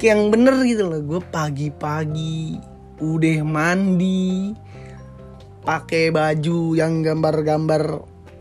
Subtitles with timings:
[0.00, 1.00] kayak yang bener gitu loh.
[1.04, 2.56] Gue pagi-pagi
[3.04, 4.56] udah mandi
[5.60, 8.00] pakai baju yang gambar-gambar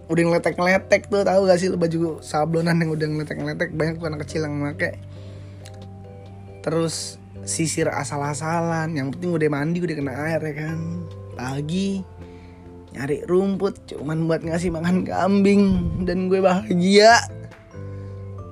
[0.10, 3.76] udah ngeletek-ngeletek tuh tahu gak sih baju sablonan yang udah ngeletek-ngeletek?
[3.76, 4.95] Banyak tuh anak kecil yang pakai
[6.64, 10.80] terus sisir asal-asalan yang penting udah mandi udah kena air ya kan?
[11.36, 12.00] Pagi
[12.96, 15.64] nyari rumput cuman buat ngasih makan kambing
[16.07, 17.20] dan gue bahagia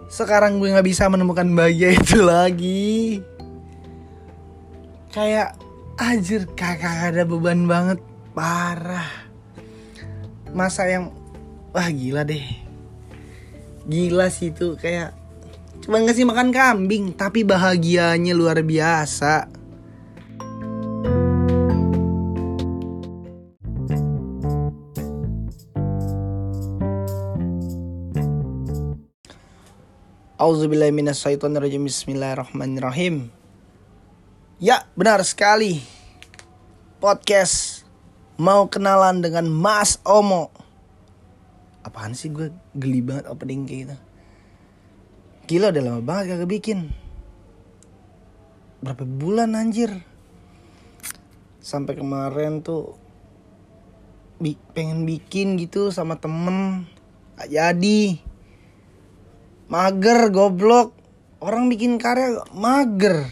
[0.07, 3.19] sekarang gue nggak bisa menemukan bahagia itu lagi.
[5.11, 5.59] Kayak
[5.99, 7.99] anjir kakak ada beban banget.
[8.31, 9.27] Parah.
[10.55, 11.11] Masa yang
[11.75, 12.43] wah gila deh.
[13.87, 15.15] Gila sih itu kayak
[15.77, 19.56] cuma ngasih makan kambing tapi bahagianya luar biasa
[30.37, 33.33] Auzubillahiminasyaitonirrajim Bismillahirrahmanirrahim.
[34.61, 35.81] Ya benar sekali.
[37.01, 37.81] Podcast
[38.37, 40.53] Mau kenalan dengan Mas Omo.
[41.81, 42.53] Apaan sih gue?
[42.77, 43.97] Geli banget opening kayak gitu.
[45.49, 46.93] Gila udah lama banget kagak bikin.
[48.85, 50.05] Berapa bulan anjir?
[51.65, 52.93] Sampai kemarin tuh
[54.77, 56.85] Pengen bikin gitu sama temen.
[57.41, 58.26] Gak jadi
[59.67, 60.95] mager goblok.
[61.37, 63.29] Orang bikin karya mager.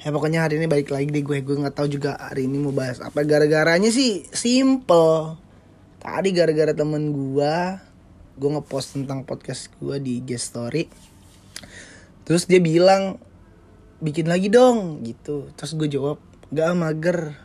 [0.00, 1.44] Ya pokoknya hari ini balik lagi deh gue.
[1.44, 3.22] Gue nggak tahu juga hari ini mau bahas apa.
[3.22, 5.36] Gara-garanya sih simple.
[6.00, 7.54] Tadi gara-gara temen gue
[8.40, 10.88] gue ngepost tentang podcast gue di guest story.
[12.24, 13.20] Terus dia bilang
[14.00, 15.52] bikin lagi dong gitu.
[15.52, 16.16] Terus gue jawab
[16.48, 17.36] gak mager.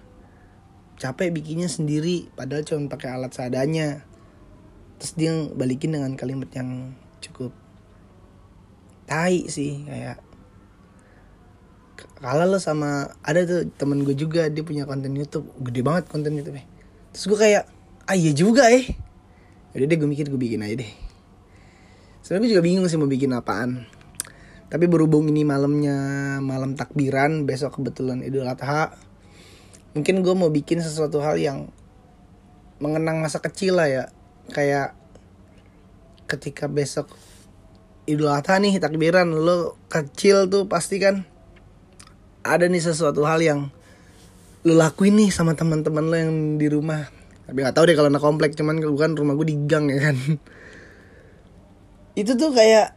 [0.95, 4.07] Capek bikinnya sendiri padahal cuma pakai alat seadanya.
[4.95, 7.64] Terus dia balikin dengan kalimat yang cukup
[9.05, 10.17] tai sih kayak
[12.15, 16.33] kalau lo sama ada tuh temen gue juga dia punya konten YouTube gede banget konten
[16.33, 16.65] YouTube -nya.
[17.13, 17.63] terus gue kayak
[18.05, 18.85] ah iya juga eh.
[19.75, 20.91] Jadi deh gue mikir gue bikin aja deh.
[22.23, 23.83] Sebenarnya gue juga bingung sih mau bikin apaan.
[24.71, 25.97] Tapi berhubung ini malamnya
[26.41, 28.97] malam takbiran besok kebetulan Idul Adha
[29.95, 31.71] mungkin gue mau bikin sesuatu hal yang
[32.83, 34.03] mengenang masa kecil lah ya.
[34.53, 34.95] Kayak
[36.25, 37.11] ketika besok
[38.05, 39.33] Idul Adha nih takbiran.
[39.33, 41.25] Lo kecil tuh pasti kan
[42.45, 43.73] ada nih sesuatu hal yang
[44.65, 47.09] lo lakuin nih sama teman-teman lo yang di rumah.
[47.45, 50.15] Tapi nggak tahu deh kalau anak komplek cuman bukan rumah gue di gang ya kan.
[52.21, 52.93] Itu tuh kayak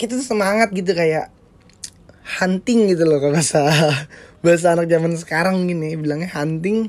[0.00, 1.28] kita tuh semangat gitu kayak
[2.40, 3.68] hunting gitu loh kalau bahasa
[4.44, 6.88] bahasa anak zaman sekarang gini bilangnya hunting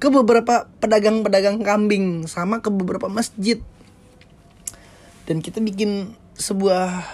[0.00, 3.60] ke beberapa pedagang-pedagang kambing sama ke beberapa masjid
[5.24, 7.04] dan kita bikin sebuah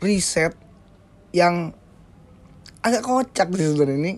[0.00, 0.56] riset
[1.34, 1.76] yang
[2.80, 3.98] agak kocak sih sebenarnya.
[3.98, 4.12] Ini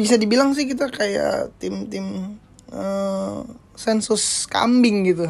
[0.00, 2.38] bisa dibilang sih kita kayak tim-tim
[2.72, 3.44] uh,
[3.76, 5.28] sensus kambing gitu.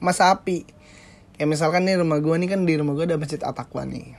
[0.00, 0.64] Mas sapi
[1.34, 4.16] kayak misalkan nih rumah gue nih kan di rumah gue ada masjid Atakwa nih.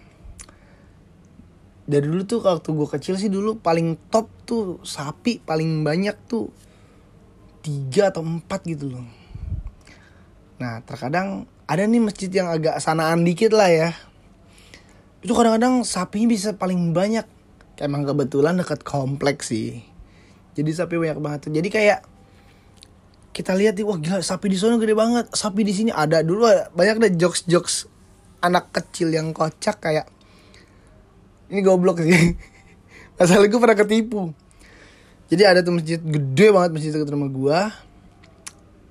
[1.85, 6.49] Dari dulu tuh waktu gue kecil sih dulu paling top tuh sapi paling banyak tuh
[7.65, 9.05] tiga atau empat gitu loh.
[10.61, 13.89] Nah terkadang ada nih masjid yang agak sanaan dikit lah ya.
[15.25, 17.25] Itu kadang-kadang sapinya bisa paling banyak.
[17.81, 19.81] Emang kebetulan dekat kompleks sih.
[20.53, 21.51] Jadi sapi banyak banget tuh.
[21.51, 21.99] Jadi kayak
[23.35, 25.25] kita lihat nih wah gila sapi di sana gede banget.
[25.33, 26.21] Sapi di sini ada.
[26.21, 26.45] Dulu
[26.77, 27.89] banyak deh jokes jokes
[28.45, 30.05] anak kecil yang kocak kayak
[31.49, 32.37] ini goblok sih.
[33.17, 34.31] Masalah gue pernah ketipu.
[35.25, 37.59] Jadi ada tuh masjid gede banget masjid dekat rumah gua.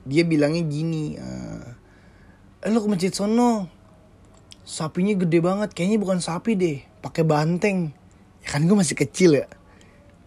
[0.02, 1.73] Dia bilangnya gini uh,
[2.64, 3.68] eh lu ke masjid sono.
[4.64, 5.76] Sapinya gede banget.
[5.76, 6.80] Kayaknya bukan sapi deh.
[7.04, 7.92] Pakai banteng.
[8.40, 9.46] Ya kan gue masih kecil ya.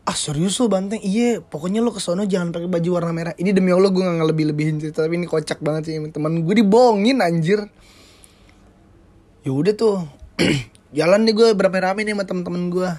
[0.05, 1.01] Ah serius lo banteng?
[1.01, 3.33] Iya pokoknya lo ke sono jangan pakai baju warna merah.
[3.35, 6.55] Ini demi allah gue nggak lebih lebihin cerita tapi ini kocak banget sih teman gue
[6.61, 7.65] dibohongin anjir.
[9.41, 10.05] Ya udah tuh.
[10.97, 12.89] Jalan deh gue berapa rame nih sama temen-temen gue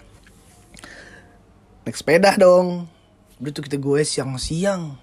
[1.87, 2.91] naik sepeda dong.
[3.39, 4.99] Udah tuh kita gue siang-siang.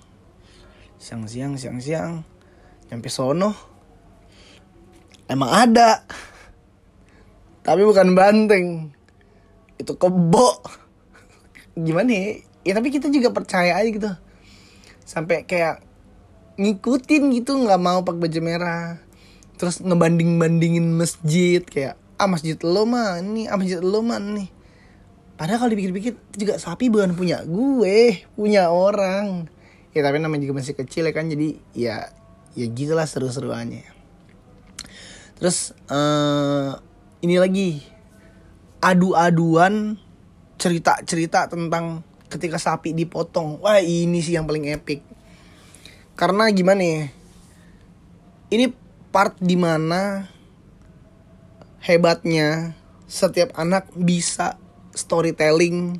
[1.02, 2.22] Siang-siang siang-siang.
[2.92, 3.75] Nyampe sono
[5.30, 6.06] emang ada.
[7.66, 8.94] Tapi bukan banteng.
[9.82, 10.62] Itu kebo.
[11.76, 12.28] Gimana ya?
[12.66, 14.12] ya tapi kita juga percaya aja gitu.
[15.06, 15.86] Sampai kayak
[16.56, 19.02] ngikutin gitu nggak mau pakai baju merah.
[19.56, 24.48] Terus ngebanding bandingin masjid kayak ah masjid lo mah ini ah masjid lo mah nih
[25.36, 29.52] padahal kalau dipikir-pikir juga sapi bukan punya gue punya orang.
[29.96, 32.12] Ya tapi namanya juga masih kecil ya kan jadi ya
[32.56, 33.95] ya gitulah seru-seruannya
[35.36, 36.80] Terus uh,
[37.20, 37.84] ini lagi
[38.80, 40.00] adu-aduan
[40.56, 43.60] cerita-cerita tentang ketika sapi dipotong.
[43.60, 45.04] Wah, ini sih yang paling epic.
[46.16, 47.04] Karena gimana ya?
[48.52, 48.72] Ini
[49.12, 50.32] part di mana
[51.84, 54.58] hebatnya setiap anak bisa
[54.96, 56.00] storytelling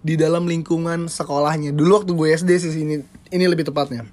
[0.00, 1.76] di dalam lingkungan sekolahnya.
[1.76, 2.96] Dulu waktu gue SD sih ini
[3.30, 4.08] ini lebih tepatnya.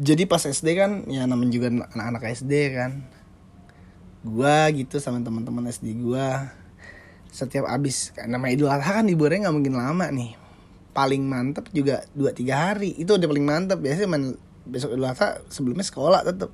[0.00, 3.04] Jadi pas SD kan ya namanya juga anak-anak SD kan.
[4.24, 6.56] Gua gitu sama teman-teman SD gua.
[7.28, 10.40] Setiap abis nama Idul Adha kan liburnya nggak mungkin lama nih.
[10.96, 12.96] Paling mantep juga dua tiga hari.
[12.96, 13.76] Itu udah paling mantep.
[13.76, 16.48] Biasanya man, besok Idul Adha sebelumnya sekolah tetep.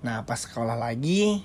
[0.00, 1.44] Nah pas sekolah lagi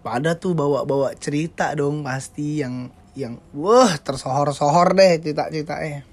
[0.00, 6.11] pada tuh bawa-bawa cerita dong pasti yang yang wah tersohor-sohor deh cerita-ceritanya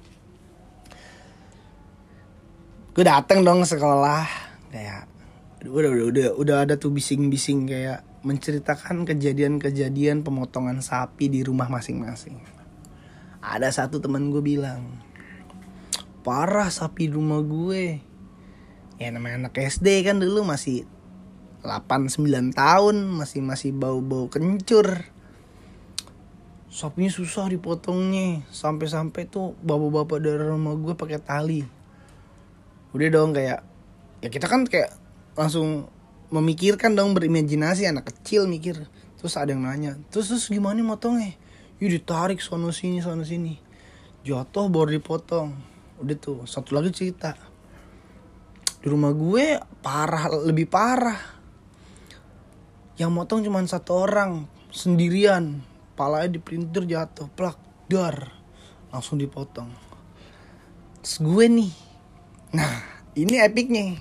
[2.90, 4.26] gue dateng dong sekolah
[4.74, 5.06] kayak
[5.68, 12.40] udah udah udah udah ada tuh bising-bising kayak menceritakan kejadian-kejadian pemotongan sapi di rumah masing-masing.
[13.40, 15.00] Ada satu teman gue bilang,
[16.28, 18.04] parah sapi di rumah gue.
[19.00, 20.84] Ya namanya anak SD kan dulu masih
[21.64, 25.08] 8-9 tahun, masih masih bau-bau kencur.
[26.68, 31.79] Sapinya susah dipotongnya, sampai-sampai tuh bapak-bapak dari rumah gue pakai tali.
[32.90, 33.62] Udah dong kayak,
[34.26, 34.90] ya kita kan kayak
[35.38, 35.88] langsung
[36.34, 37.86] memikirkan dong berimajinasi.
[37.86, 38.90] Anak kecil mikir
[39.20, 41.36] terus ada yang nanya terus terus gimana motongnya?
[41.80, 43.56] Yuk ditarik sono sini sono sini.
[44.26, 45.54] Jatuh baru dipotong.
[46.00, 47.36] Udah tuh satu lagi cerita.
[48.80, 51.20] Di rumah gue parah lebih parah.
[53.00, 55.64] Yang motong cuma satu orang sendirian.
[55.96, 58.32] Palanya dipelintir jatuh plak dar.
[58.92, 59.72] Langsung dipotong.
[61.00, 61.89] Terus gue nih
[62.50, 62.82] nah
[63.14, 64.00] ini epicnya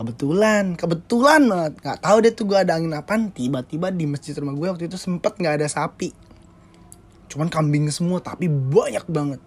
[0.00, 1.72] kebetulan kebetulan banget.
[1.84, 4.96] Nggak tahu deh tuh gue ada angin apa tiba-tiba di masjid rumah gue waktu itu
[4.96, 6.16] sempet nggak ada sapi.
[7.28, 9.40] Cuman kambing semua tapi banyak banget.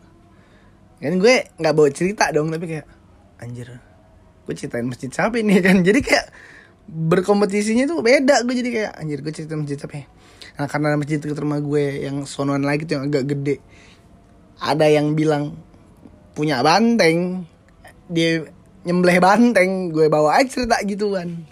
[1.02, 2.88] Kan gue nggak bawa cerita dong tapi kayak
[3.42, 3.82] anjir
[4.44, 5.82] gue ceritain masjid sapi nih kan.
[5.82, 6.30] Jadi kayak
[6.86, 8.46] berkompetisinya tuh beda.
[8.46, 10.06] Gue jadi kayak anjir gue ceritain masjid sapi.
[10.54, 13.58] Nah karena masjid dekat rumah gue yang sonoan lagi tuh yang agak gede
[14.62, 15.58] ada yang bilang
[16.38, 17.50] punya banteng
[18.12, 18.48] dia
[18.84, 21.48] nyembelih banteng gue bawa aja cerita gituan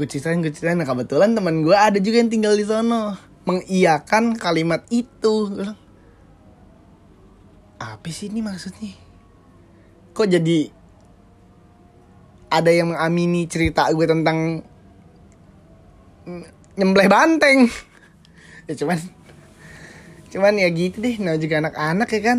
[0.00, 0.80] gue ceritain gue ceritain.
[0.80, 3.20] Nah kebetulan teman gue ada juga yang tinggal di sono.
[3.44, 5.52] Mengiyakan kalimat itu.
[5.52, 5.76] Gue bilang
[7.76, 8.96] apa sih ini maksudnya?
[10.16, 10.72] Kok jadi
[12.48, 14.64] ada yang mengamini cerita gue tentang
[16.80, 17.58] nyembelih banteng?
[18.70, 19.02] Ya cuman
[20.30, 21.18] cuman ya gitu deh.
[21.18, 22.38] Nah juga anak-anak ya kan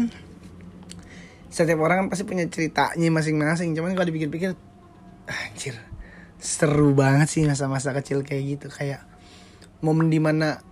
[1.51, 3.75] setiap orang kan pasti punya ceritanya masing-masing.
[3.75, 4.55] Cuman kalau dipikir-pikir
[5.27, 5.75] anjir
[6.41, 8.67] seru banget sih masa-masa kecil kayak gitu.
[8.71, 9.03] Kayak
[9.83, 10.63] momen di mana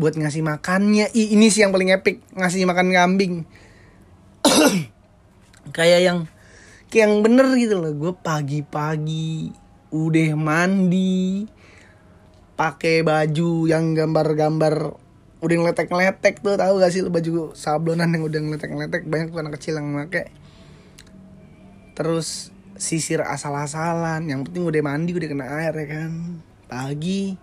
[0.00, 1.12] buat ngasih makannya.
[1.12, 3.34] I, ini sih yang paling epic ngasih makan kambing.
[5.76, 6.18] Kayak yang
[6.90, 7.94] kayak yang bener gitu loh.
[7.94, 9.54] Gue pagi-pagi
[9.94, 11.46] udah mandi
[12.58, 15.01] pakai baju yang gambar-gambar
[15.42, 19.02] udah ngeletek-ngeletek tuh tahu gak sih baju sablonan yang udah ngeletek-ngeletek?
[19.10, 20.30] Banyak tuh anak kecil yang make.
[21.98, 26.12] Terus sisir asal-asalan yang penting udah mandi udah kena air ya kan?
[26.70, 27.34] Pagi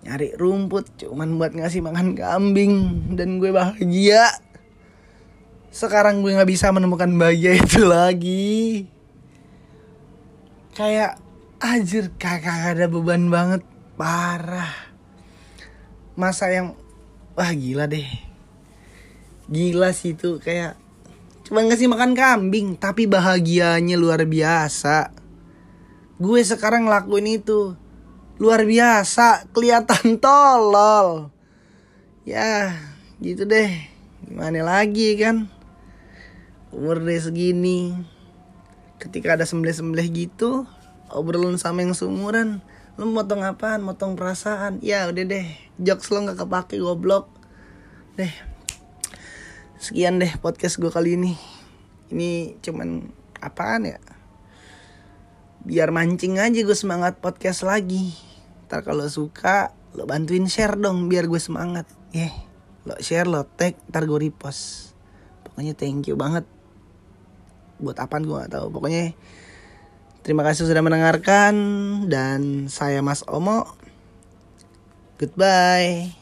[0.00, 4.32] nyari rumput cuman buat ngasih makan kambing dan gue bahagia.
[5.68, 8.88] Sekarang gue nggak bisa menemukan bahagia itu lagi.
[10.72, 11.20] Kayak
[11.60, 13.60] anjir kakak ada beban banget.
[14.00, 14.72] Parah.
[16.16, 16.80] Masa yang
[17.40, 18.04] wah gila deh.
[19.48, 20.76] Gila sih itu kayak
[21.48, 25.16] cuma ngasih makan kambing tapi bahagianya luar biasa.
[26.20, 27.72] Gue sekarang ngelakuin itu.
[28.36, 31.32] Luar biasa kelihatan tolol.
[32.28, 32.76] Ya
[33.24, 33.72] gitu deh.
[34.28, 35.48] Gimana lagi kan?
[36.76, 37.96] Umur deh segini.
[39.00, 40.68] Ketika ada sembelih-sembelih gitu
[41.08, 42.60] obrolan sama yang seumuran
[42.98, 43.84] lu motong apaan?
[43.84, 44.82] Motong perasaan.
[44.82, 45.46] Ya udah deh.
[45.78, 47.30] Jokes lo nggak kepake goblok.
[48.18, 48.32] Deh.
[49.80, 51.38] Sekian deh podcast gue kali ini.
[52.10, 53.98] Ini cuman apaan ya?
[55.62, 58.12] Biar mancing aja gue semangat podcast lagi.
[58.66, 61.88] Ntar kalau suka lo bantuin share dong biar gue semangat.
[62.14, 62.34] Ya yeah.
[62.86, 64.92] lo share lo tag ntar gue repost.
[65.46, 66.44] Pokoknya thank you banget.
[67.80, 68.68] Buat apaan gue gak tahu.
[68.68, 69.16] Pokoknya
[70.20, 71.54] Terima kasih sudah mendengarkan
[72.06, 73.64] dan saya Mas Omo.
[75.16, 76.19] Goodbye.